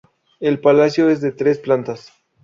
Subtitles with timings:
[0.39, 2.11] El palacio es de tres plantas.